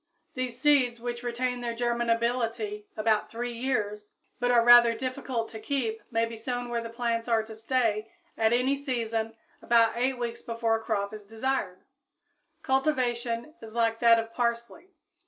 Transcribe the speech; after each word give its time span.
These 0.33 0.59
seeds, 0.59 0.99
which 0.99 1.21
retain 1.21 1.61
their 1.61 1.75
germinability 1.75 2.85
about 2.97 3.29
three 3.29 3.53
years, 3.53 4.13
but 4.39 4.49
are 4.49 4.63
rather 4.65 4.95
difficult 4.95 5.47
to 5.49 5.59
keep, 5.59 6.01
may 6.09 6.25
be 6.25 6.35
sown 6.35 6.69
where 6.69 6.81
the 6.81 6.89
plants 6.89 7.27
are 7.27 7.43
to 7.43 7.55
stay, 7.55 8.11
at 8.35 8.51
any 8.51 8.75
season, 8.75 9.35
about 9.61 9.95
eight 9.95 10.17
weeks 10.17 10.41
before 10.41 10.73
a 10.75 10.81
crop 10.81 11.13
is 11.13 11.23
desired; 11.23 11.85
cultivation 12.63 13.53
is 13.61 13.75
like 13.75 13.99
that 13.99 14.17
of 14.17 14.33
parsley. 14.33 14.89